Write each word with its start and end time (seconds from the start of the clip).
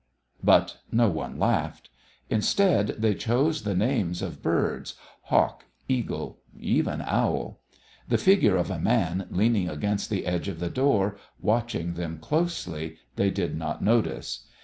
But 0.43 0.77
no 0.91 1.09
one 1.09 1.37
laughed. 1.37 1.91
Instead, 2.27 2.95
they 2.97 3.13
chose 3.13 3.61
the 3.61 3.75
names 3.75 4.23
of 4.23 4.41
birds 4.41 4.95
hawk, 5.25 5.65
eagle, 5.87 6.39
even 6.59 7.03
owl. 7.03 7.61
The 8.09 8.17
figure 8.17 8.57
of 8.57 8.71
a 8.71 8.79
man 8.79 9.27
leaning 9.29 9.69
against 9.69 10.09
the 10.09 10.25
edge 10.25 10.47
of 10.47 10.59
the 10.59 10.71
door, 10.71 11.17
watching 11.39 11.93
them 11.93 12.17
closely, 12.17 12.95
they 13.15 13.29
did 13.29 13.55
not 13.55 13.83
notice. 13.83 14.47